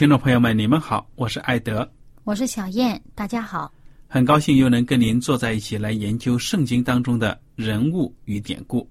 [0.00, 1.86] 听众朋友们，你们好，我是艾德，
[2.24, 3.70] 我是小燕，大家好，
[4.08, 8.90] 很高兴又能跟您坐在一起来研究圣经当中的人物与典故。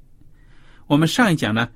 [0.85, 1.67] 我们上一讲呢，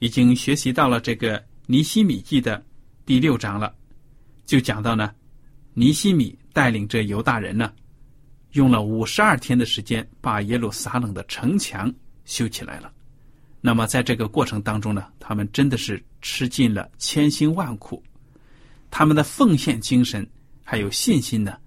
[0.00, 2.60] 已经学习到了这个尼西米记的
[3.06, 3.72] 第六章了，
[4.44, 5.14] 就讲到呢，
[5.74, 7.72] 尼西米带领着犹大人呢，
[8.54, 11.88] 用了五十二天的时间把耶路撒冷的城墙
[12.24, 12.92] 修起来了。
[13.60, 18.02] 那么在这个过程当中呢，他们真的是吃尽了千辛万苦。
[18.94, 20.24] 他们的奉献精神
[20.62, 21.58] 还有信心呢，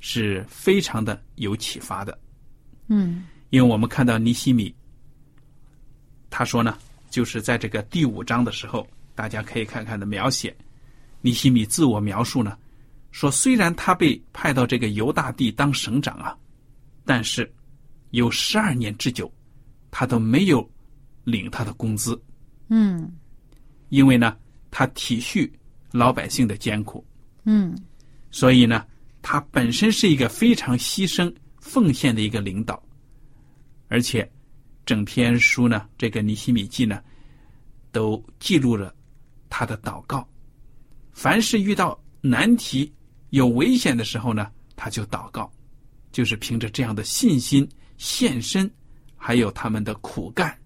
[0.00, 2.16] 是非常的有启发的。
[2.88, 4.72] 嗯，因为我们看到尼西米，
[6.28, 6.76] 他说呢，
[7.08, 10.54] 就是在这个第五章的时候，大家可以看看的描写，
[11.22, 12.54] 尼西米自我描述呢，
[13.12, 16.36] 说虽然他被派到这个犹大地当省长啊，
[17.06, 17.50] 但是
[18.10, 19.32] 有十二年之久，
[19.90, 20.70] 他都没有
[21.24, 22.22] 领他的工资。
[22.68, 23.10] 嗯，
[23.88, 24.36] 因为呢，
[24.70, 25.50] 他体恤。
[25.94, 27.06] 老百姓的艰苦，
[27.44, 27.72] 嗯，
[28.32, 28.84] 所以呢，
[29.22, 32.82] 他本身是一个非常牺牲奉献的一个领导，
[33.86, 34.28] 而且
[34.84, 37.00] 整篇书呢，这个尼西米记呢，
[37.92, 38.92] 都记录了
[39.48, 40.28] 他的祷告。
[41.12, 42.92] 凡是遇到难题、
[43.30, 45.48] 有危险的时候呢，他就祷告，
[46.10, 47.68] 就是凭着这样的信心
[47.98, 48.68] 献身，
[49.16, 50.58] 还有他们的苦干，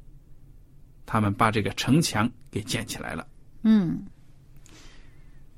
[1.05, 3.29] 他们把这个城墙给建起来了。
[3.63, 4.03] 嗯。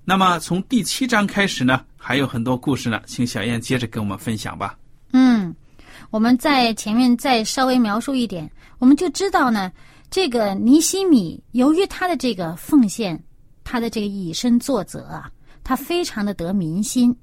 [0.04, 4.76] 那么从第七章开始呢，还有很多故事呢，请小燕接着跟我们分享吧。
[5.12, 5.54] 嗯，
[6.10, 9.70] 我们在前面再稍微描述一点，我们就知道呢，
[10.10, 13.22] 这个尼西米由于他的这个奉献，
[13.62, 15.30] 他的这个以身作则啊，
[15.62, 17.14] 他非常的得民心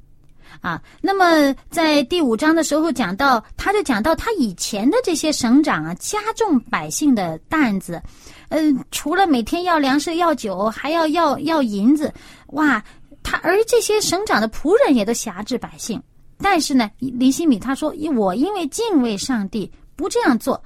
[0.62, 0.82] 啊。
[1.02, 8.02] 那么在第五章的时候讲到，他就讲到他以前的这些省长啊，加重百姓的担子。
[8.50, 12.14] 嗯，除了每天要粮食、要酒，还要要要银子，
[12.48, 12.84] 哇！
[13.24, 16.02] 他而这些省长的仆人也都辖制百姓。
[16.38, 20.64] 但是呢，林希米他说：“我因为敬畏上帝，不这样做，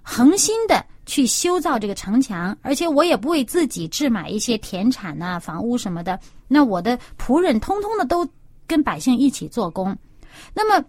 [0.00, 6.20] 恒心的去修造这个城墙，而且我也不为自己置买一些田产呐、房屋什么的。
[6.46, 8.24] 那我的仆人通通的都
[8.66, 9.96] 跟百姓一起做工。
[10.52, 10.86] 那么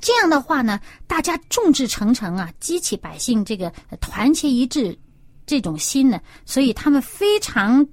[0.00, 4.98] 这样的话呢，大家众志成城啊，激起百姓这个团结一致。”
[5.48, 7.84] 这种心呢，所以他们非常，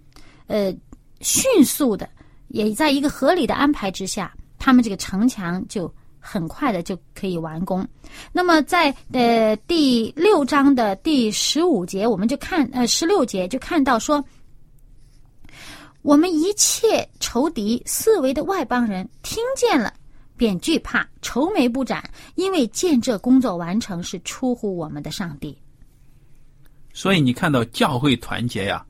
[0.47, 0.75] 呃，
[1.21, 2.07] 迅速的，
[2.49, 7.87] 也在一个合理的安排之下，他们这个城墙就很快的就可以完工。
[8.33, 14.21] 那么在呃第六章的第十五节，我们就看呃十六节就看到说，
[16.01, 19.93] 我们一切仇敌四围的外邦人听见了，
[20.35, 22.03] 便惧怕，愁眉不展，
[22.35, 25.57] 因为见这工作完成是出乎我们的上帝。
[26.95, 28.83] 所以你看到教会团结呀，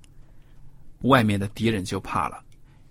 [1.01, 2.39] 外面的敌人就怕了。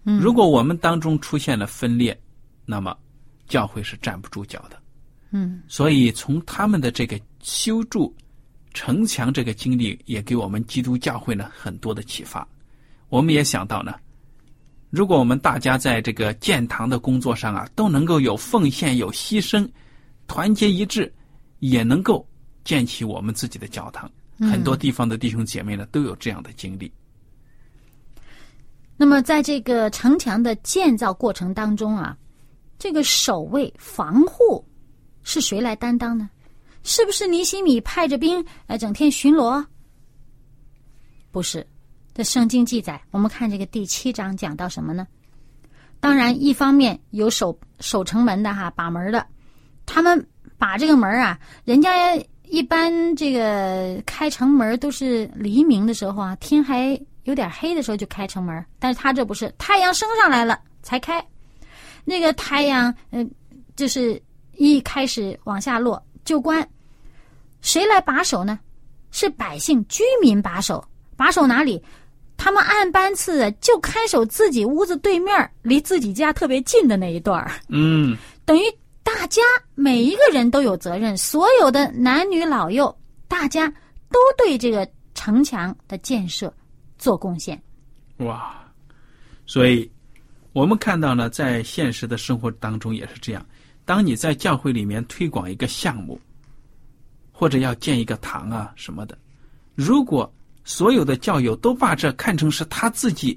[0.03, 2.21] 嗯，如果我们当中出现了分裂，
[2.67, 2.95] 那么
[3.47, 4.77] 教会是站不住脚的。
[5.31, 8.13] 嗯，所以从他们的这个修筑
[8.73, 12.47] 城墙这个经历，也给我们基督教会呢很多的启发。
[13.09, 13.95] 我们也想到呢，
[14.91, 19.65] 如果我们大家在这个建堂的工作上啊，都能够有奉献、有牺牲，
[20.27, 21.15] 团结一致，
[21.61, 22.27] 也能够
[22.65, 24.11] 建起我们自己的教堂。
[24.41, 26.93] 很多地方的弟兄姐妹呢都有这样的经历。
[28.97, 32.17] 那那么在这个城墙的建造过程当中啊，
[32.79, 34.67] 这个守卫防护
[35.23, 36.31] 是谁来担当呢？
[36.85, 39.63] 是不是尼西米派着兵呃整天巡逻？
[41.31, 41.67] 不是，
[42.15, 45.07] 这圣经记载，我们看这个第七章讲到什么呢？
[46.01, 49.27] 当然，一方面有守守城门的哈，把门的，
[49.85, 50.27] 他们
[50.57, 51.91] 把这个门啊，人家
[52.49, 61.25] 一般这个开城门都是黎明的时候啊，天还有点黑的时候就开城门，但是他这不是，太阳升上来了才开，
[62.05, 63.29] 那个太阳嗯，
[63.77, 64.21] 就是
[64.57, 66.67] 一开始往下落就关。
[67.61, 68.59] 谁来把守呢？
[69.11, 70.85] 是百姓居民把守，
[71.17, 71.83] 把守哪里？
[72.37, 78.63] 他们按班次就看守自己屋子对面离自己家特别近的那一段嗯，等于
[79.05, 79.41] 大家
[79.77, 82.93] 每一个人都有责任，所有的男女老幼，
[83.29, 83.69] 大家
[84.11, 86.53] 都对这个城墙的建设
[86.99, 87.63] 做贡献。
[88.17, 88.61] 哇，
[89.47, 89.89] 所以
[90.53, 93.47] 我们看到呢，在现实的生活当中也是这样。
[93.85, 96.19] 当你在教会里面推广一个项目。
[97.37, 99.19] 或者要建一个堂啊什么的，
[99.75, 103.37] 如果所有的教友都把这看成是他自己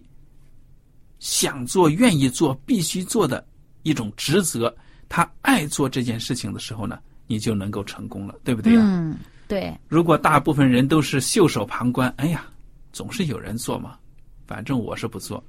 [1.17, 3.43] 想做、愿意做、必须做的
[3.81, 4.73] 一种职责，
[5.09, 8.81] 他爱做这件事情的时候呢，你就能够成功了，对不对呀？
[8.83, 9.18] 嗯，
[9.48, 9.75] 对。
[9.88, 12.45] 如果大部分人都是袖手旁观，哎呀，
[12.92, 13.98] 总是有人做嘛，
[14.45, 15.44] 反正我是不做，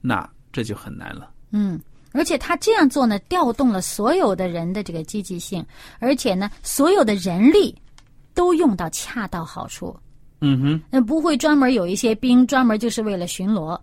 [0.00, 1.30] 那这就很难了。
[1.50, 1.80] 嗯。
[2.16, 5.66] 而且他这样做呢，调动了所有的人的这个积极性，
[5.98, 7.74] 而且呢，所有的人力
[8.34, 9.98] 都用到恰到好处。
[10.40, 13.76] 嗯哼，那不会专门有一些兵专门就是为了巡逻，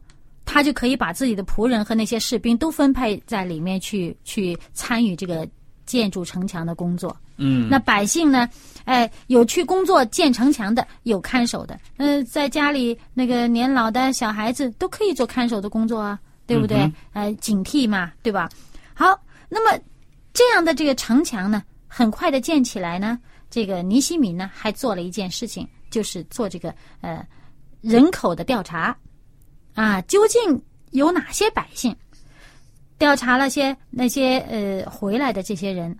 [0.51, 5.47] 他就可以把自己的仆人和那些士兵都分配在里面去去参与这个
[5.85, 7.15] 建筑城墙的工作。
[7.37, 8.49] 嗯，那百姓呢，
[8.83, 16.19] 哎，有去工作建城墙的，有看守的，嗯，在家里那个年老的小孩子都可以做看守的工作啊。
[16.47, 16.91] 对不对？
[17.13, 18.49] 呃，警惕嘛，对吧？
[18.93, 19.17] 好，
[19.47, 19.79] 那么
[20.33, 23.17] 这样的这个城墙呢，很快的建起来呢。
[23.49, 27.25] 这个尼西米呢，还做了一件事情，就是做这个呃
[27.79, 28.93] 人口的调查
[29.73, 31.95] 啊，究竟有哪些百姓？
[32.97, 35.97] 调查了些那些呃回来的这些人。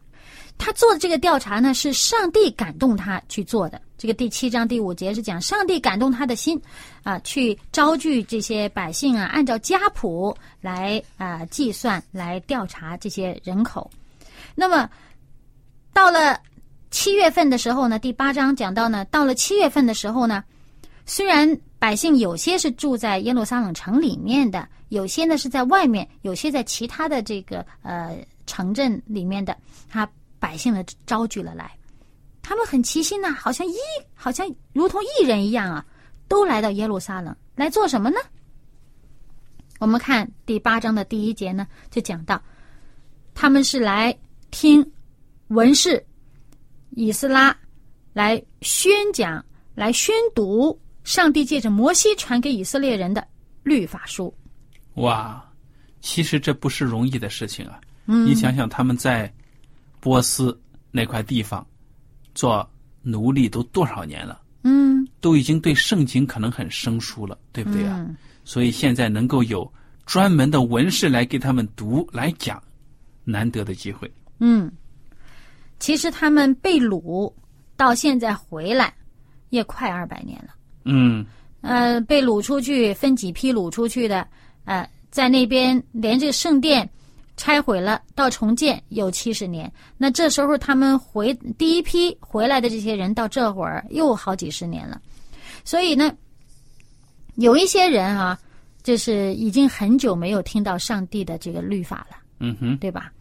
[0.57, 3.81] 他做的这个调查呢，是上帝感动他去做的。
[3.97, 6.61] 这个第七章第五节是讲上帝感动他的心，
[7.01, 13.89] 啊，去招聚这些百姓啊，按照家谱来啊计算来调查这些人口。
[14.53, 14.87] 那么
[15.93, 16.39] 到了
[16.91, 20.43] 七月份的时候呢，第八章讲到呢，到了七月份的时候呢，
[21.07, 29.57] 虽然百姓有些是住在耶路撒冷城里面的，有些呢是在外面，有些在其他的这个呃城镇里面的，
[29.89, 30.07] 他。
[30.41, 31.71] 百姓的招聚了来，
[32.41, 33.75] 他们很齐心呐，好像一
[34.15, 35.85] 好像如同一人一样啊，
[36.27, 38.17] 都来到耶路撒冷来做什么呢？
[39.77, 42.41] 我们看第八章的第一节呢，就讲到
[43.35, 44.17] 他们是来
[44.49, 44.83] 听
[45.49, 46.03] 文士
[46.95, 47.55] 以斯拉
[48.13, 49.45] 来宣讲、
[49.75, 53.27] 来宣读上帝借着摩西传给以色列人的
[53.63, 54.33] 律法书。
[54.95, 55.43] 哇，
[55.99, 57.79] 其实这不是容易的事情啊！
[58.05, 59.31] 嗯，你想想他们在。
[60.03, 60.59] 波斯
[60.89, 61.63] 那块地方，
[62.33, 62.67] 做
[63.03, 64.41] 奴隶都多少年了？
[64.63, 68.03] 嗯，都已经对圣经可能很生疏了，对不对啊？
[68.43, 69.71] 所以现在能够有
[70.07, 72.59] 专门的文士来给他们读来讲，
[73.23, 74.11] 难得的机会。
[74.39, 74.71] 嗯，
[75.77, 77.31] 其实他们被掳
[77.77, 78.91] 到现在回来，
[79.51, 80.55] 也快二百年了。
[80.85, 81.25] 嗯，
[81.61, 84.27] 呃，被掳出去分几批掳出去的，
[84.65, 86.89] 呃，在那边连这个圣殿。
[87.37, 95.01] 拆毁了到重建有七十年，那这时候他们回第一批回来的这些人到这会儿又好几十年了，
[95.63, 96.13] 所以呢，
[97.35, 98.37] 有一些人啊，
[98.83, 103.11] 就是已经很久没有听到上帝的这个律法了，嗯哼，对吧？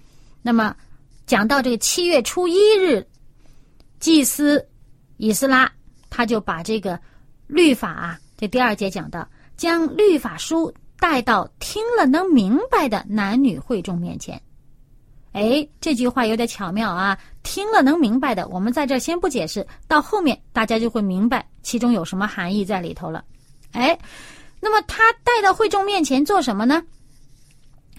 [0.43, 0.77] 那么
[1.25, 3.07] 讲到这个七月初一日，
[4.01, 4.63] 祭司
[5.17, 5.71] 以斯拉
[6.11, 7.01] 他就把这个
[7.51, 10.73] 律法啊，这第二节讲到将律法书。
[11.03, 14.39] 带到听了能明白的男女会众面前，
[15.33, 17.19] 哎，这句话有点巧妙啊！
[17.43, 23.25] 听了能明白的，我们在这先不解释，到后面大家就会明白其中有什么含义在里头了。
[23.73, 23.99] 哎，
[24.61, 26.83] 那么他带到会众面前做什么呢？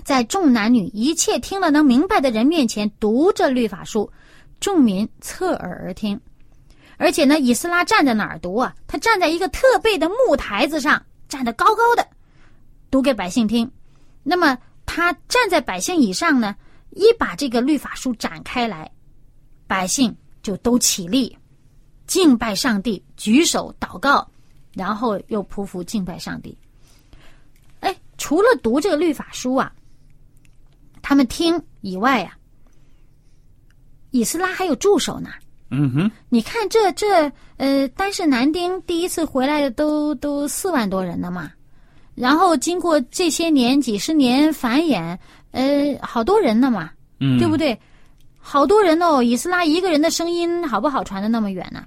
[0.03, 4.12] 在众男女一切听了能明白的人面前读这律法书，
[4.60, 6.22] 众民侧耳而听，
[7.01, 8.75] 而且呢，以斯拉站在哪儿读啊？
[8.86, 12.08] 他站在一个特备的木台子上，站得高高的。
[12.91, 13.70] 读给百姓听，
[14.22, 14.55] 那么
[14.86, 16.55] 他站在百姓以上呢，
[16.91, 18.91] 一把这个律法书展开来，
[19.65, 21.36] 百姓就都起立，
[22.05, 24.29] 敬拜上帝，举手祷告，
[24.75, 26.55] 然后又匍匐敬拜上帝。
[27.79, 29.74] 哎，除了读这个律法书啊，
[31.01, 32.38] 他们听以外啊，
[34.12, 35.31] 以斯拉还有助手呢。
[35.72, 41.50] 嗯哼，你看这这呃，单是男丁第一次回来的都都四万多人了嘛，
[42.13, 45.18] 然后经过这些年几十年繁衍，
[45.51, 47.80] 呃，好多人了嘛，嗯，对不对？
[48.38, 51.86] 好多人哦，以斯拉一个人的声音好不好传的那么远呢？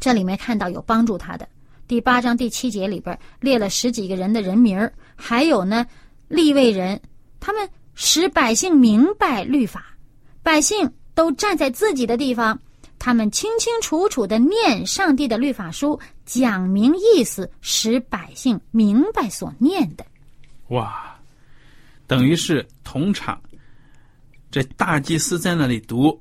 [0.00, 1.46] 这里面看到有帮助他的，
[1.86, 5.84] 第八章第七节里边列了十几个人的人名儿，还有呢
[6.28, 6.98] 立位人，
[7.40, 9.84] 他们使百姓明白律法，
[10.42, 12.56] 百姓都站在自己的地方，
[12.96, 20.06] 他们清清楚楚的念上帝的律法书，讲明意思，使百姓明白所念的。
[20.68, 21.18] 哇，
[22.06, 23.36] 等于是同场，
[24.48, 26.16] 这大祭司在那里读，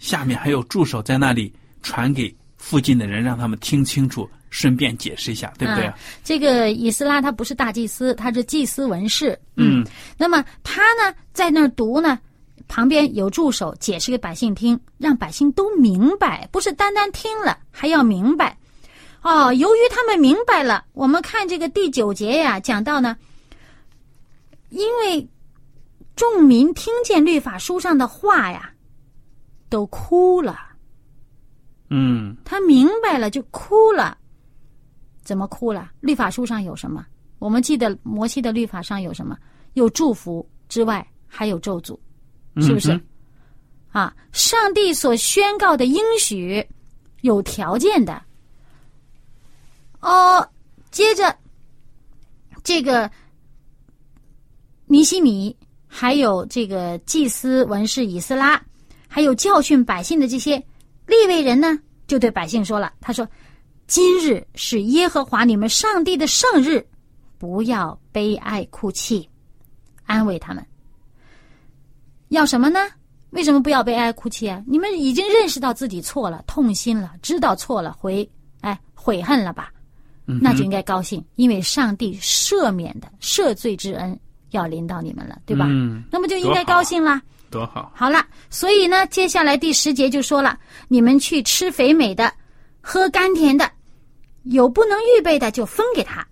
[0.00, 5.84] 下面还有助手在那里传给附近的人，让他们听清楚，顺便解释一下，对不对？
[5.84, 9.38] 啊这个以斯拉他不是大祭司，他是祭司文士。
[9.54, 9.86] 嗯，
[10.18, 12.18] 那么他呢，在那儿读呢，
[12.68, 18.56] 旁边有助手解释给百姓听，让百姓都明白，不是单单听了，还要明白。
[19.22, 23.16] 哦，由于他们明白了，我们看这个第九节呀，讲到呢，
[24.68, 25.28] 因为
[26.14, 28.70] 众民听见律法书上的话呀，
[29.68, 30.58] 都哭了。
[31.90, 34.16] 嗯，他明白了就哭了，
[35.22, 35.90] 怎么哭了？
[36.00, 37.04] 律法书上有什么？
[37.38, 39.36] 我们记得摩西的律法上有什么？
[39.74, 41.98] 有祝福之外，还有咒诅，
[42.60, 43.00] 是不是？
[43.92, 46.66] 啊，上帝所宣告的应许
[47.22, 48.22] 有条件的。
[50.00, 50.46] 哦，
[50.90, 51.36] 接着
[52.62, 53.10] 这个
[54.86, 58.62] 尼西米，还有这个祭司文士以斯拉，
[59.08, 60.56] 还有教训百姓的这些
[61.06, 63.26] 利未人呢，就对百姓说了：“他说，
[63.86, 66.86] 今日是耶和华你们上帝的圣日，
[67.38, 69.28] 不要悲哀哭泣，
[70.04, 70.64] 安慰他们。
[72.28, 72.80] 要什么呢？
[73.30, 74.62] 为什么不要悲哀哭泣啊？
[74.66, 78.28] 你们已经认识到自己错了，痛心了，知道错了，悔
[78.60, 79.70] 哎悔恨了吧？
[80.24, 84.18] 那就应该高兴，因为上帝赦免的赦罪之恩
[84.50, 85.66] 要临到你们了，对吧？
[85.68, 87.22] 嗯那么就应该高兴啦。
[87.48, 92.32] 多好，好了，所以呢，接下来第十节就说了：你们去吃肥美的，
[92.80, 93.70] 喝甘甜的，
[94.44, 96.26] 有不能预备的就分给他，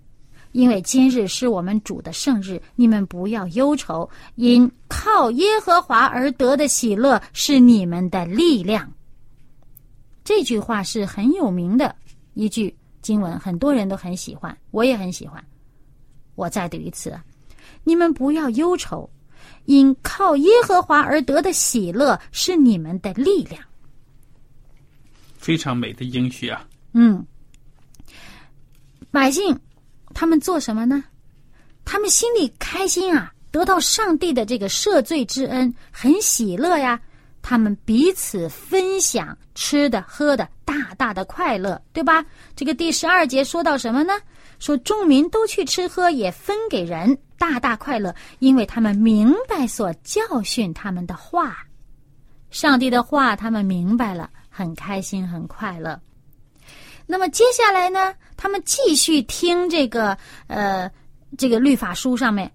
[0.55, 8.89] 因为今日是我们主的圣日，你们不要忧愁，因靠耶和华而得的喜乐是你们的力量。
[10.23, 11.93] 这句话是很有名的
[12.35, 15.45] 一句经文，很多人都很喜欢，我也很喜欢。
[16.37, 17.25] 我再读一次啊，
[17.83, 19.11] 你们不要忧愁。
[19.65, 23.61] 因靠耶和华而得的喜乐是你们的力量。
[25.37, 26.65] 非常美的应许啊！
[26.93, 27.27] 嗯，
[29.11, 29.59] 百姓
[30.15, 31.05] 他们做什么呢？
[31.85, 36.99] 他们心里开心啊，得到上帝的这个赦罪之恩，很喜乐呀。
[37.43, 42.25] 他们彼此分享吃的喝的，大大的快乐，对吧？
[42.57, 44.15] 这个第十二节说到什么呢？
[44.59, 51.59] 说众民都去吃喝，也分给人，大大快乐，因为他们明白所教训他们的话，
[52.51, 56.01] 上帝的话他们明白了，很开心，很快乐。
[57.07, 60.91] 那么接下来呢，他们继续听这个呃
[61.37, 62.51] 这个律法书上面，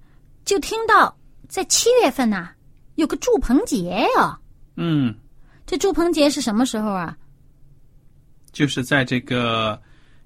[0.45, 1.15] 就听到
[1.47, 2.49] 在七月份呐、
[2.95, 4.39] 有个祝棚节哟、
[4.75, 5.13] 嗯，
[5.65, 7.15] 这祝棚节是什么时候啊？
[8.51, 9.79] 就是在这个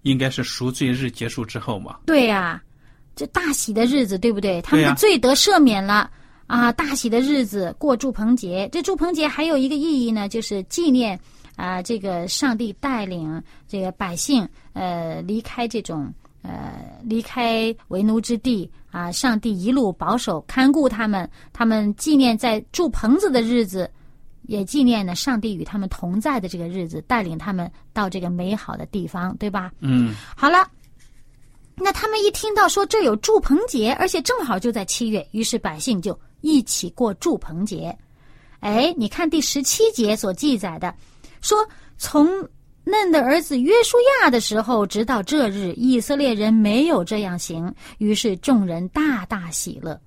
[0.03, 1.99] 应该是赎罪日结束之后嘛。
[2.05, 2.63] 对呀、
[3.15, 4.61] 这大喜的日子，对不对？
[4.61, 6.09] 他们的罪得赦免了、
[6.47, 6.71] 啊！
[6.71, 11.19] 大喜的日子过祝棚节，这祝棚节还有一个意义呢，就是纪念
[11.55, 23.89] 啊，这个上帝带领这个百姓呃离开这种呃离开为奴之地啊，上帝一路保守看顾他们，他们纪念在住棚子的日子。
[24.45, 29.72] 也纪念呢，上帝与他们同在的这个日子，带领他们到这个美好的地方，对吧？
[29.79, 30.69] 嗯，好了，
[31.77, 37.98] 那他们一听到说这有祝棚节，而且正好就在七月，于是百姓就一起过祝棚节。
[38.60, 40.93] 哎，你看第十七节所记载的，
[41.43, 41.57] 说
[41.97, 42.27] 从
[42.83, 50.00] 嫩的儿子约书亚的时候，直到这日，以色列人没有这样行，于是众人大大喜乐。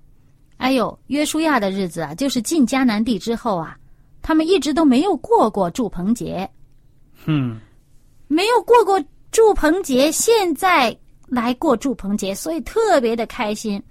[0.56, 3.76] 哎呦，约书亚的日子啊，就是进迦南地之后啊，
[4.22, 6.50] 他们一直都没有过过祝棚节。
[7.26, 7.60] 嗯，
[8.26, 10.96] 没有过过祝棚节，现在
[11.28, 13.82] 来过祝棚节，所以特别的开心。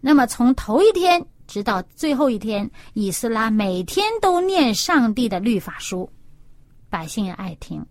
[0.00, 6.08] 那么从头一天直到最后一天，以斯拉每天都念上帝的律法书，
[6.92, 7.82] 百姓也爱听。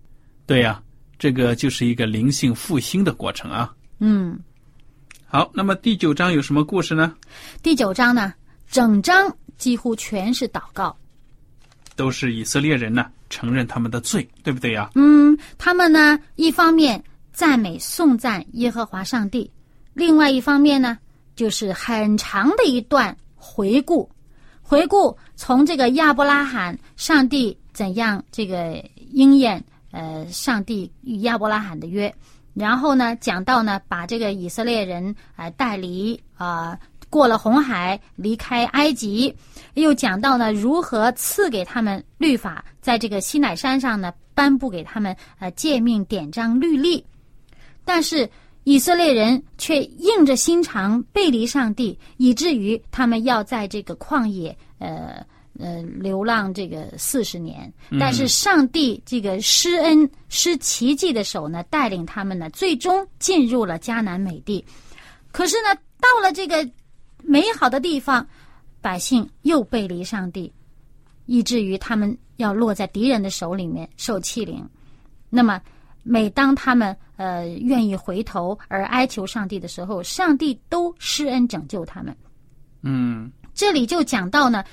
[0.46, 0.80] 对呀、
[1.18, 3.74] 这个就是一个灵性复兴的过程啊。
[3.98, 4.40] 嗯，
[5.26, 7.16] 好，那么第九章有什么故事呢？
[7.64, 8.32] 第九章呢，
[8.70, 10.96] 整章几乎全是祷告。
[11.96, 14.92] 都是以色列人呢承认他们的罪，对不对呀？
[14.94, 17.04] 嗯，他们呢一方面
[17.34, 19.50] 赞美颂赞耶和华上帝，
[19.94, 20.98] 另外一方面呢
[21.36, 24.10] 就是很长的一段回顾，
[24.62, 32.14] 回顾从这个亚伯拉罕上帝怎样这个应验呃上帝与亚伯拉罕的约，
[32.54, 36.78] 然后呢讲到呢把这个以色列人呃带离啊。
[37.10, 39.36] 过了红海，离开埃及，
[39.74, 47.06] 又讲到呢如何赐给他们律法，在这个西乃山上呢颁布给他们呃诫命典章律例，
[47.84, 48.30] 但是
[48.64, 55.22] 以色列人却硬着心肠背离上帝，以至于他们要在这个旷野呃
[55.62, 57.72] 呃流浪这个四十年。
[58.00, 64.66] 但是上帝这个施恩施奇迹的手呢，带领他们呢最终进入了迦南美地。
[65.32, 66.68] 可是呢，到了这个。
[67.24, 68.28] 美好的地方，
[68.82, 70.52] 百姓又背离上帝，
[71.28, 74.68] 以至于他们要落在敌人的手里面受欺凌。
[75.30, 75.62] 那么，
[76.02, 82.18] 每当他们呃愿意回头而哀求上帝的时候，上帝都施恩拯救他们。
[82.82, 84.64] 嗯，这里就讲到呢，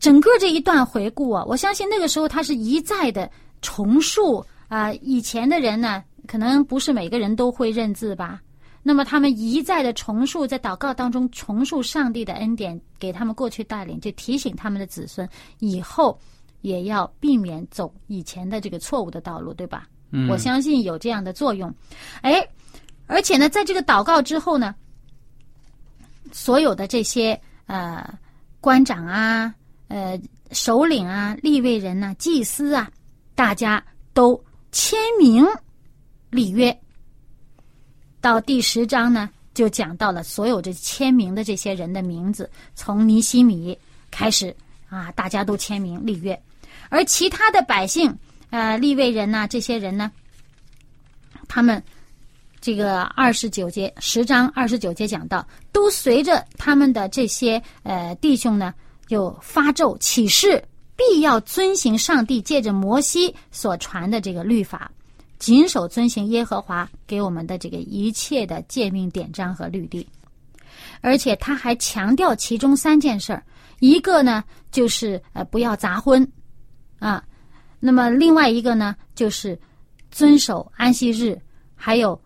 [0.00, 3.30] 整个这一段回顾啊，我相信那个时候他是一再的
[3.60, 8.40] 重述啊，以前的人呢，可能不是每个人都会认字吧。
[8.82, 15.28] 那么他们一再的重述，在祷告当中重述上帝的恩典，给他们过去带领，就提醒他们的子孙
[15.58, 16.18] 以后
[16.62, 19.86] 也要避免走以前的这个错误的道路，对吧？
[20.12, 21.70] 嗯，我相信有这样的作用。
[22.22, 22.42] 哎，
[23.06, 24.74] 而且呢，在这个祷告之后呢，
[26.32, 28.18] 所有的这些呃
[28.62, 29.54] 官长啊、
[29.90, 30.18] 呃
[30.52, 32.88] 首领啊、立位人呐、祭司啊，
[33.34, 34.42] 大家都
[34.72, 35.44] 签名
[36.30, 36.76] 立约。
[38.20, 43.76] 到第十章呢，就讲到了所有这签名的这些人的名字，从尼西米
[44.10, 44.54] 开始
[44.88, 46.40] 啊，大家都签名立约，
[46.88, 48.14] 而其他的百姓，
[48.50, 50.12] 呃，立位人呐，这些人呢，
[51.48, 51.82] 他们
[52.60, 58.74] 这个二十九节十章二十九节讲到，都随着他们的这些呃弟兄呢，
[59.10, 60.62] 就发咒起誓，
[60.94, 64.88] 必要遵行上帝借着摩西所传的这个律法。
[65.36, 70.06] 谨守遵行耶和华给我们的这个一切的诫命典章和律例，
[71.00, 73.42] 而且他还强调其中三件事儿，
[73.80, 76.24] 一个呢就是呃不要杂婚，
[77.00, 77.20] 啊，
[77.80, 79.58] 那么另外一个呢就是
[80.12, 81.36] 遵守安息日，
[81.74, 82.20] 还有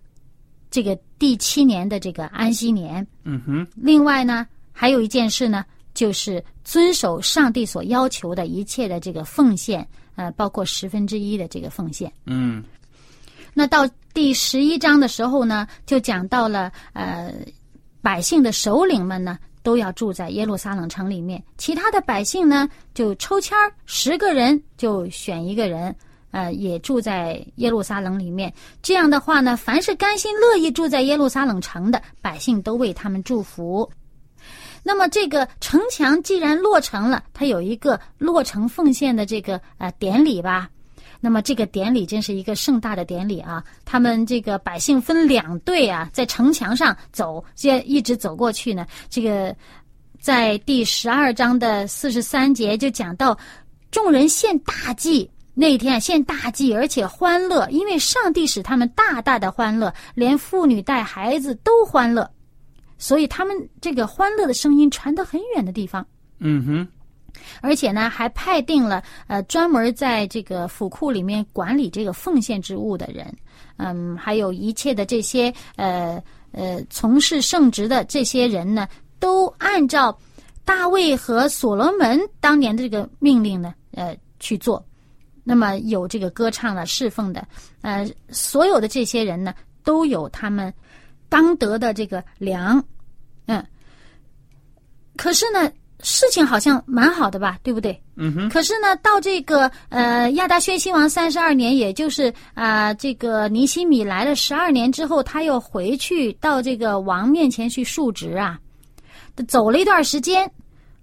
[0.70, 3.06] 这个第七年的这个安息年。
[3.22, 3.66] 嗯哼。
[3.74, 5.64] 另外呢还有一件事呢，
[5.94, 12.12] 就是遵守上帝所要求的一切的这个奉献，呃，包括十分之一的这个奉献。
[12.26, 12.62] 嗯。
[13.57, 17.33] 那到第十一章的时候呢，就讲到了呃，
[18.02, 25.94] 百姓的首领们呢都要住在耶路撒冷城里面，其他的百姓呢就抽签儿，十个人就选一个人，
[26.33, 28.52] 呃，也住在耶路撒冷里面。
[28.83, 33.88] 这样的话呢，凡是甘心乐意住在耶路撒冷城的百姓，都为他们祝福。
[34.84, 40.68] 那么这个城墙既然落成了，它有一个落成奉献的这个呃典礼吧。
[41.20, 43.64] 那么这个典礼真是一个盛大的典礼啊！
[43.86, 48.86] 他们这个百姓分两队啊，在城墙上走，这一直走过去呢。
[49.08, 49.56] 这个
[50.20, 53.38] 在第十二章的四十三节就讲到，
[53.90, 62.30] 众人献大祭那天献大祭，而且欢乐，因为上帝使他们大大的欢乐，连妇女带孩子都欢乐，
[63.04, 66.06] 所以他们这个欢乐的声音传到很远的地方。
[66.38, 66.88] 嗯哼。
[67.60, 73.36] 而且呢，还派定了呃专门在这个府库里面管理这个奉献之物的人，
[73.76, 78.88] 嗯，还有一切的这些呃呃从事圣职的这些人呢，
[79.18, 80.16] 都按照
[80.64, 84.82] 大卫和所罗门当年的这个命令呢，呃去做。
[85.42, 87.46] 那么有这个歌唱的侍奉的，
[87.82, 90.72] 呃，所有的这些人呢，都有他们
[91.28, 92.82] 当得的这个粮，
[93.46, 93.64] 嗯。
[95.16, 95.70] 可是呢。
[96.07, 97.98] 事情好像蛮好的吧，对不对？
[98.16, 98.48] 嗯哼。
[98.50, 108.59] 可是呢，到这个呃亚达薛西王三十二年，也就是啊这个尼西米来了十二年之后，他又回去到这个王面前去述职啊。
[109.48, 110.50] 走了一段时间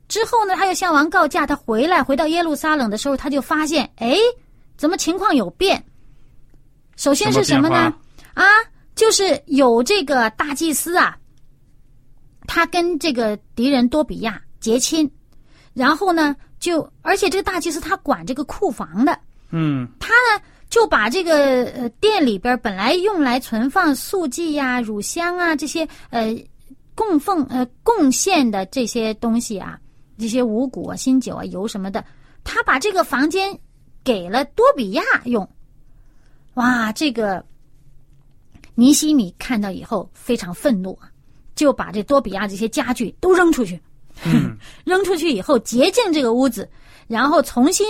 [0.07, 1.47] 之后呢，他又向王告假。
[1.47, 4.15] 他回来回到耶路撒冷的时候，他就发现，哎，
[4.77, 5.83] 怎么情况有变？
[6.95, 7.91] 首先是什么呢？
[8.35, 8.45] 啊，
[8.93, 11.17] 就是有这个大祭司啊，
[12.53, 14.41] 他跟这个敌人多比亚。
[14.59, 15.09] 结亲，
[15.73, 26.27] 然后呢，就而且这个大祭司他管这个库房的，嗯，他呢就把这个呃店里边本来用来存放素祭呀、乳香啊这些呃
[26.93, 29.79] 供奉呃贡献的这些东西啊，
[30.19, 32.05] 这些五谷啊、新酒啊、油什么的，
[32.43, 33.57] 他把这个房间
[34.03, 35.49] 给了多比亚用。
[36.53, 37.43] 哇，这个
[38.75, 41.09] 尼西米看到以后非常愤怒啊，
[41.61, 43.79] 就把这多比亚这些家具都扔出去。
[44.25, 46.67] 嗯 扔出去以后洁净这个屋子，
[47.07, 47.87] 然后重新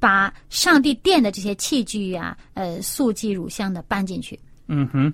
[0.00, 4.38] 把上帝殿的这些器具呀、呃素祭乳香的搬进去。
[4.66, 5.12] 嗯哼，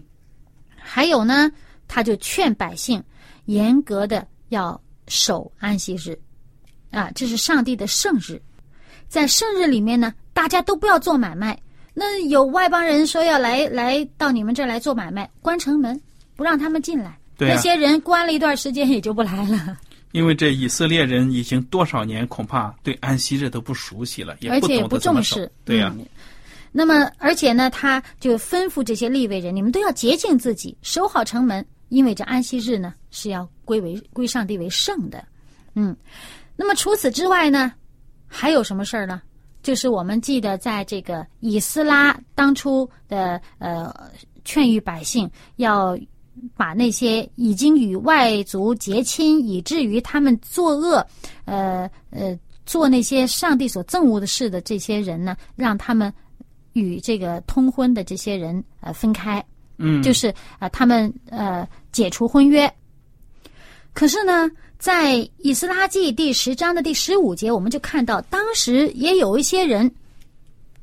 [0.76, 1.50] 还有呢，
[1.86, 3.02] 他就劝百姓
[3.44, 6.18] 严格的要守安息日，
[6.90, 8.40] 啊，这是上帝的圣日，
[9.08, 11.58] 在圣日里面呢，大家都不要做买卖。
[11.94, 15.98] 那有外邦人说要来来到你们这儿来做买卖，关城门，
[16.34, 17.18] 不让他们进来。
[17.38, 19.78] 对啊那些人关了一段时间也就不来了。
[20.12, 25.50] 因为这以色列人已经多少年恐怕对安息日都不熟悉了，也而且也不重视。
[25.64, 26.04] 对呀、嗯
[26.70, 35.24] 那么，而且呢，他就吩咐这些立位人，你们都要洁净自己，守好城门，因为这安息日呢是要归为归上帝为圣的。
[35.74, 35.96] 嗯，
[36.56, 37.72] 那么除此之外呢，
[38.26, 39.22] 还有什么事儿呢？
[39.62, 43.92] 就是我们记得在这个以斯拉当初的呃
[44.44, 45.98] 劝谕百姓要
[46.56, 51.06] 把那些已经与外族结亲，以至于他们作恶，
[51.44, 56.12] 呃呃做那些上帝所憎恶的事的这些人呢，让他们
[56.72, 59.44] 与这个通婚的这些人呃分开，
[59.78, 62.70] 嗯，就是啊、呃他们呃解除婚约。
[63.94, 64.48] 可是呢，
[64.78, 69.92] 在以斯拉记第十章的第十五节，我们就看到，当时也有一些人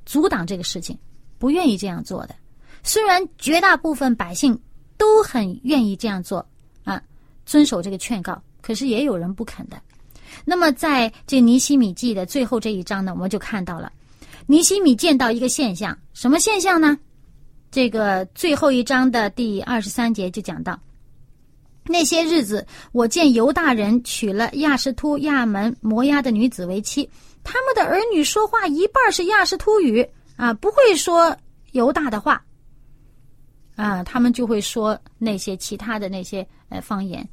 [0.05, 0.97] 阻挡这个事情，
[1.37, 2.35] 不愿意这样做的。
[2.83, 4.59] 虽然绝大部分百姓
[4.97, 6.45] 都很愿意这样做
[6.83, 7.01] 啊，
[7.45, 9.81] 遵守这个劝告，可是也有人不肯的。
[10.43, 13.91] 那么，在这尼西米记的最后这一章呢，我们就看到了
[14.47, 16.97] 尼西米见到一个现象，什么现象呢？
[17.71, 20.79] 这个最后一章的第二十三节就讲到，
[21.85, 27.09] 那些日子，我见犹大人娶了亚什突、亚门、摩押的女子为妻，
[27.43, 31.35] 他们的儿女说话一半是亚什突语啊，不会说
[31.71, 32.43] 犹大的话
[33.75, 37.27] 啊，他们就会说那些其他的那些呃方言。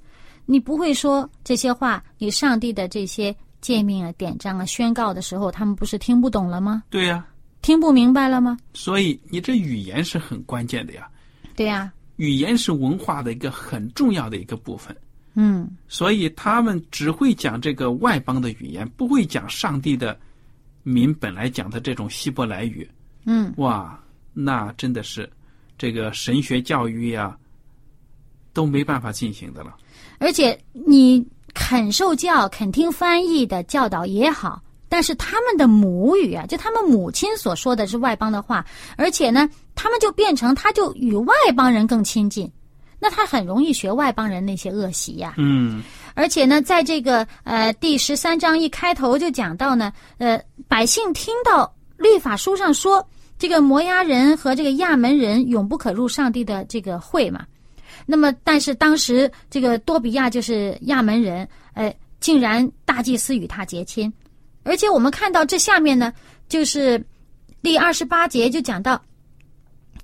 [0.44, 6.82] 你不会说这些话，你上帝的这些诫命啊、典章啊、宣告的时候，他们不是听不懂了吗？
[6.90, 7.24] 对呀、
[7.62, 8.58] 听不明白了吗？
[8.74, 11.08] 所以你这语言是很关键的呀，
[11.54, 14.94] 对呀、语言是文化的一个很重要的一个部分。
[15.34, 20.18] 嗯，所以他们只会讲这个外邦的语言，不会讲上帝的
[20.82, 22.86] 民本来讲的这种希伯来语。
[23.24, 23.98] 嗯，哇，
[24.34, 25.30] 那真的是
[25.82, 27.36] 这个神学教育呀，
[28.52, 29.74] 都没办法进行的了。
[30.20, 38.64] 而且你肯受教、肯听翻译的教导也好，但是他们的母语啊，就他们母亲所说的是外邦的话，
[38.96, 42.48] 而且呢，他们就变成他就与外邦人更亲近，
[43.00, 45.82] 那他很容易学外邦人那些恶习呀、嗯，
[46.14, 53.04] 而且呢，在这个呃第十三章一开头就讲到呢，呃，百姓听到律法书上说，
[53.42, 57.44] 这个摩押人和这个亚门人永不可入上帝的这个会嘛。
[58.06, 64.12] 那么，但是当时这个多比亚就是亚门人，呃，竟然大祭司与他结亲，
[64.62, 66.12] 而且我们看到这下面呢，
[66.48, 67.04] 就是
[67.64, 69.02] 第二十八节就讲到，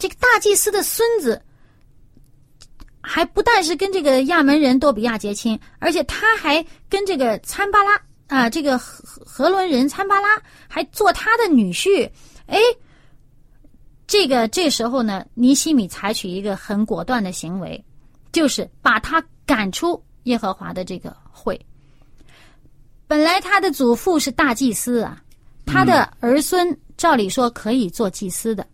[0.01, 1.41] 这个大祭司的孙子
[3.01, 10.29] 还不但是跟这个亚门人多比亚结亲，而且他还跟这个参巴拉啊，这个和和伦人参巴拉
[10.67, 12.11] 还做他的女婿。
[12.47, 12.59] 哎，
[14.09, 17.85] 这个这时候呢，尼西米采取一个很果断的行为，
[18.33, 21.61] 就是把他赶出耶和华的这个会。
[23.07, 25.23] 本来他的祖父是大祭司啊，
[25.67, 28.67] 他的儿孙照理说可以做祭司的，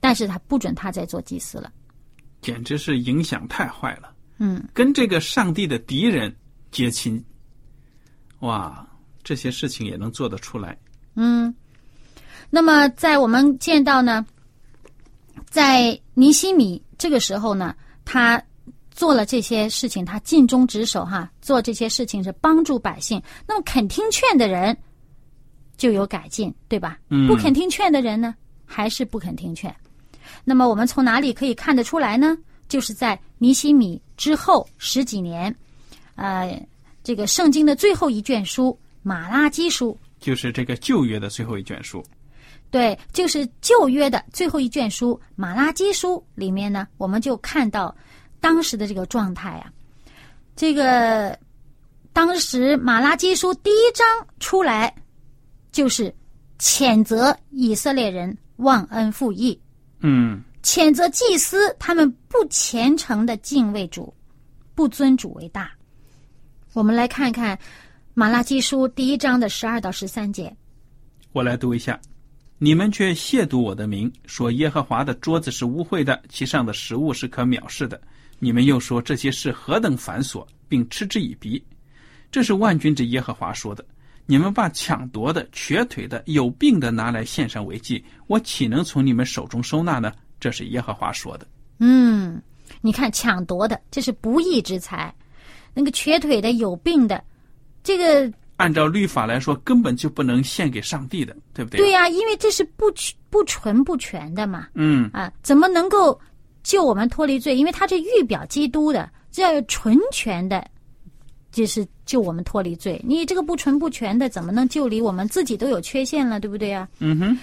[0.00, 1.72] 但是他不准他再做祭司了。
[2.42, 4.12] 简直是影响太坏了。
[4.38, 6.34] 嗯，跟这个上帝的敌人
[6.72, 7.22] 结亲，
[8.40, 8.84] 哇，
[9.22, 10.76] 这些事情也能做得出来。
[11.14, 11.54] 嗯，
[12.48, 14.24] 那么在我们见到呢，
[15.50, 18.42] 在尼西米这个时候呢，他
[18.90, 23.20] 做了这些事情，他尽忠职守哈，做这些事情是帮助百姓。
[23.46, 24.76] 那么肯听劝的人
[25.76, 26.98] 就有改进，对吧？
[27.08, 28.34] 嗯不肯听劝的人呢，
[28.64, 29.74] 还是不肯听劝。
[30.44, 32.38] 那么我们从哪里可以看得出来呢？
[32.68, 35.52] 就是在尼西米之后十几年，
[36.14, 36.64] 呃，
[37.02, 38.70] 这个圣经的最后一卷书
[39.02, 39.98] 《马拉基书》。
[40.24, 42.04] 就是这个旧约的最后一卷书。
[42.70, 47.94] 对，就是旧约的最后一卷书《马拉基书》里面呢，我们就看到
[48.40, 49.72] 当时的这个状态啊。
[50.54, 51.36] 这个
[52.12, 54.06] 当时《马拉基书》第一章
[54.38, 54.94] 出来，
[55.72, 56.14] 就是
[56.58, 59.58] 谴责以色列人忘恩负义，
[60.00, 64.14] 嗯，谴责祭司他们不虔诚的敬畏主，
[64.76, 65.72] 不尊主为大。
[66.72, 67.58] 我们来看看
[68.14, 70.54] 马拉基书第一章的十二到十三节。
[71.32, 71.98] 我来读一下。
[72.62, 77.98] 你们却亵渎我的名，说耶和华的桌子是污秽的，其上的食物是可藐视的。
[78.38, 81.62] 你们又说这些事何等繁琐，并嗤之以鼻。
[82.30, 83.82] 这是万军之耶和华说的。
[84.26, 90.12] 你们把抢夺的、瘸腿的、有病的拿来献上为祭，我岂能从你们手中收纳呢？
[90.38, 91.46] 这是耶和华说的。
[91.78, 92.40] 嗯，
[92.82, 95.10] 你看抢夺的，这是不义之财；
[95.72, 97.24] 那个瘸腿的、有病的，
[97.82, 98.30] 这个。
[98.60, 101.78] 按照律法来说，根本就不能献给上帝的，对不对？
[101.78, 102.92] 对呀，因为这是不
[103.30, 104.66] 不纯不全的嘛。
[104.74, 106.20] 嗯啊，怎么能够
[106.62, 107.56] 救我们脱离罪？
[107.56, 110.62] 因为他是预表基督的，这要纯全的，
[111.50, 113.00] 就是救我们脱离罪。
[113.02, 116.86] 你这个不纯不全的，怎么能救离我们自己都有缺陷了，对不对啊？
[116.98, 117.38] 嗯哼。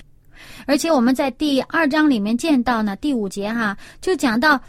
[0.67, 4.61] 而且我们在第二章里面见到呢，第五节哈，就讲到。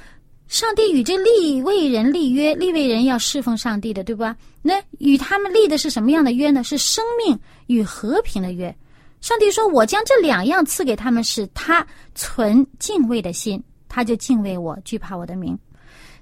[0.49, 4.35] 上帝与这立位人立约，立位人要侍奉上帝的，对吧？
[4.63, 6.65] 那与他们立的是什么样的约呢？
[6.65, 8.75] 是生命与和平的约。
[9.21, 15.57] 上帝说：“我将这两样赐给他们，使他存敬畏的心，他就敬畏我，惧怕我的名。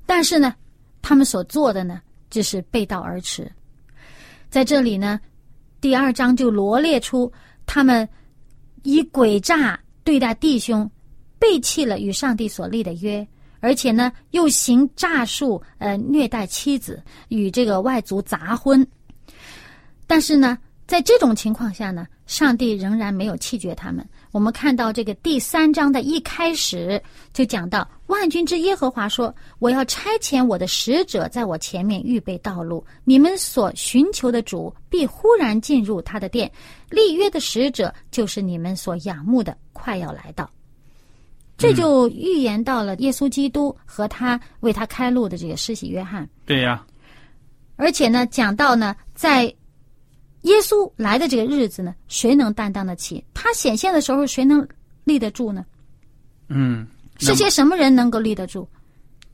[0.06, 0.52] 但是呢，
[1.02, 3.50] 他们所做的呢，就是背道而驰。
[4.50, 5.20] 在这里呢，
[5.80, 7.30] 第二章就罗列出
[7.64, 8.08] 他们
[8.82, 10.90] 以诡诈对待弟兄，
[11.38, 13.24] 背弃了与上帝所立的约。”
[13.66, 18.86] 而且呢，又行诈术，呃，虐待妻子，与这个外族杂婚。
[20.06, 24.08] 但是呢，在这种情况下呢，上帝仍然没有弃绝他们。
[24.30, 27.02] 我们看到这个第三章的一开始
[27.32, 36.48] 就讲到，万军之耶和华说：“我要差遣我的使者在我前面预备道路，你们所寻求的主必忽然进入他的殿，
[36.88, 40.48] 立约的使者就是你们所仰慕的，快要来到。”
[41.56, 46.28] 这就预言到了耶稣基督和他为他开路的这个施洗约翰。
[46.44, 46.84] 对呀，
[47.76, 49.44] 而且呢，讲到呢，在
[50.42, 53.24] 耶稣来的这个日子呢，谁能担当得起？
[53.32, 54.66] 他显现的时候，谁能
[55.04, 55.64] 立得住呢？
[56.48, 56.86] 嗯，
[57.18, 58.68] 是些什么人能够立得住？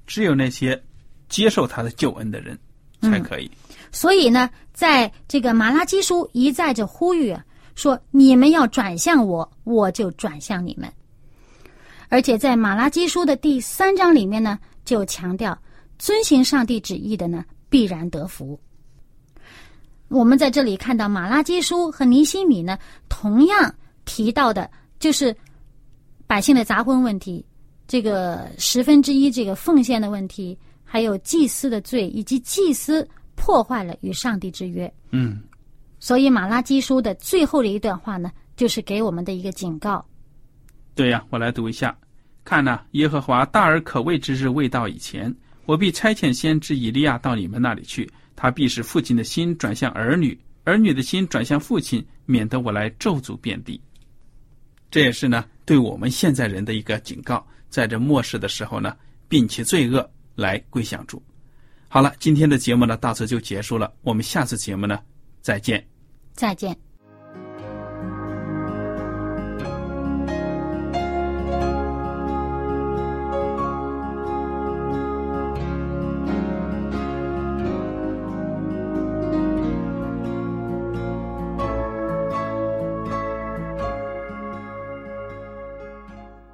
[0.07, 0.81] 只有那些
[1.29, 2.59] 接受他的救恩的人
[3.01, 3.51] 才可以。
[3.91, 10.91] 所以呢，在这个马拉基书一再着呼吁啊，说你们要转向我，我就转向你们。
[12.13, 15.59] 而且在马拉基书的第三章里面呢，就强调
[15.99, 18.61] 遵行上帝旨意的呢，必然得福。
[20.09, 25.35] 我们在这里看到马拉基书和尼西米呢，同样提到的就是
[26.27, 27.43] 百姓的杂婚问题，
[27.89, 34.93] 这个十分之一这个奉献的问题，还有祭司的罪，以及祭司破坏了与上帝之约。
[35.13, 35.43] 嗯，
[35.99, 40.05] 所以马拉基书的最后的一段话呢，就是给我们的一个警告。
[40.95, 41.97] 对呀，我来读一下。
[42.45, 48.11] 看呐，耶和华大而可畏之日未到以前，我必差遣先知以利亚到你们那里去。
[48.35, 53.81] 他必使父亲的心转向儿女，儿女的心转向父亲，免得我来咒诅遍地。
[54.91, 57.47] 这也是呢，对我们现在人的一个警告。
[57.69, 58.97] 在这末世的时候呢，
[59.31, 61.23] 摒弃罪恶来归向主。
[61.89, 63.93] 好了，今天的节目呢，到此就结束了。
[64.03, 64.99] 我们下次节目呢，
[65.41, 65.83] 再见。
[66.35, 66.92] 再见。